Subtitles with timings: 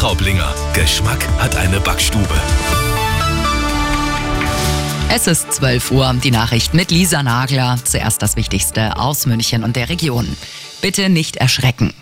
[0.00, 0.54] Raublinger.
[0.74, 2.40] Geschmack hat eine Backstube.
[5.10, 7.78] Es ist 12 Uhr, die Nachricht mit Lisa Nagler.
[7.82, 10.36] Zuerst das Wichtigste aus München und der Region.
[10.80, 11.92] Bitte nicht erschrecken.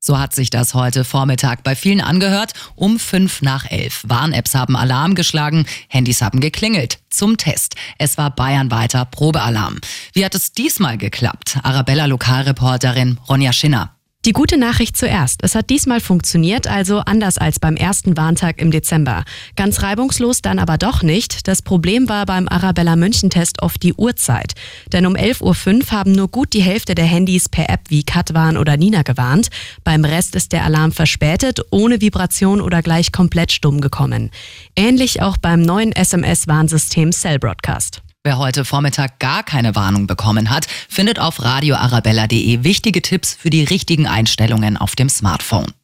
[0.00, 2.52] So hat sich das heute Vormittag bei vielen angehört.
[2.74, 4.02] Um fünf nach elf.
[4.06, 6.98] Warn-Apps haben Alarm geschlagen, Handys haben geklingelt.
[7.10, 7.76] Zum Test.
[7.96, 9.78] Es war bayernweiter Probealarm.
[10.14, 11.58] Wie hat es diesmal geklappt?
[11.62, 13.93] Arabella Lokalreporterin Ronja Schinner.
[14.24, 15.40] Die gute Nachricht zuerst.
[15.42, 19.22] Es hat diesmal funktioniert, also anders als beim ersten Warntag im Dezember.
[19.54, 21.46] Ganz reibungslos dann aber doch nicht.
[21.46, 24.54] Das Problem war beim Arabella München-Test oft die Uhrzeit.
[24.94, 28.56] Denn um 11.05 Uhr haben nur gut die Hälfte der Handys per App wie Katwan
[28.56, 29.50] oder Nina gewarnt.
[29.84, 34.30] Beim Rest ist der Alarm verspätet, ohne Vibration oder gleich komplett stumm gekommen.
[34.74, 38.03] Ähnlich auch beim neuen SMS-Warnsystem Cell Broadcast.
[38.26, 43.64] Wer heute Vormittag gar keine Warnung bekommen hat, findet auf radioarabella.de wichtige Tipps für die
[43.64, 45.74] richtigen Einstellungen auf dem Smartphone.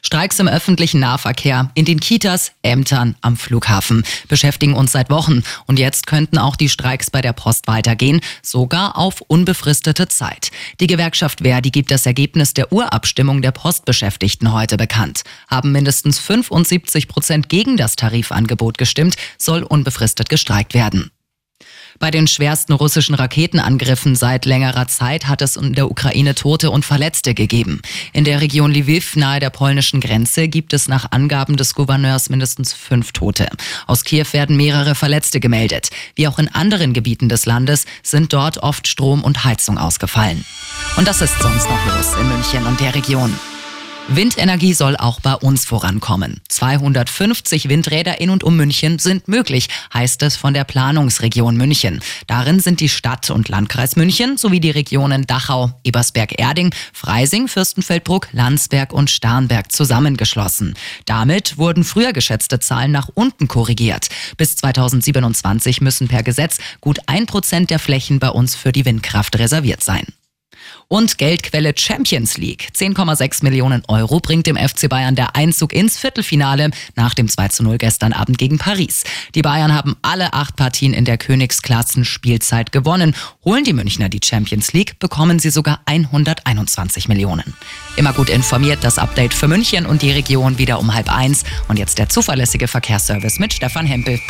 [0.00, 5.42] Streiks im öffentlichen Nahverkehr, in den Kitas, Ämtern, am Flughafen beschäftigen uns seit Wochen.
[5.66, 10.52] Und jetzt könnten auch die Streiks bei der Post weitergehen, sogar auf unbefristete Zeit.
[10.80, 15.24] Die Gewerkschaft Verdi gibt das Ergebnis der Urabstimmung der Postbeschäftigten heute bekannt.
[15.48, 21.10] Haben mindestens 75 Prozent gegen das Tarifangebot gestimmt, soll unbefristet gestreikt werden.
[21.98, 26.84] Bei den schwersten russischen Raketenangriffen seit längerer Zeit hat es in der Ukraine Tote und
[26.84, 27.80] Verletzte gegeben.
[28.12, 32.72] In der Region Lviv nahe der polnischen Grenze gibt es nach Angaben des Gouverneurs mindestens
[32.72, 33.48] fünf Tote.
[33.86, 35.90] Aus Kiew werden mehrere Verletzte gemeldet.
[36.14, 40.44] Wie auch in anderen Gebieten des Landes sind dort oft Strom und Heizung ausgefallen.
[40.96, 43.32] Und das ist sonst noch los in München und der Region.
[44.08, 46.40] Windenergie soll auch bei uns vorankommen.
[46.48, 52.00] 250 Windräder in und um München sind möglich, heißt es von der Planungsregion München.
[52.28, 58.92] Darin sind die Stadt und Landkreis München sowie die Regionen Dachau, Ebersberg-Erding, Freising, Fürstenfeldbruck, Landsberg
[58.92, 60.74] und Starnberg zusammengeschlossen.
[61.06, 64.08] Damit wurden früher geschätzte Zahlen nach unten korrigiert.
[64.36, 69.36] Bis 2027 müssen per Gesetz gut ein Prozent der Flächen bei uns für die Windkraft
[69.36, 70.06] reserviert sein.
[70.88, 72.68] Und Geldquelle Champions League.
[72.72, 77.64] 10,6 Millionen Euro bringt dem FC Bayern der Einzug ins Viertelfinale nach dem 2 zu
[77.64, 79.02] 0 gestern Abend gegen Paris.
[79.34, 83.16] Die Bayern haben alle acht Partien in der Königsklassen-Spielzeit gewonnen.
[83.44, 87.54] Holen die Münchner die Champions League, bekommen sie sogar 121 Millionen.
[87.96, 91.42] Immer gut informiert, das Update für München und die Region wieder um halb eins.
[91.66, 94.20] Und jetzt der zuverlässige Verkehrsservice mit Stefan Hempel.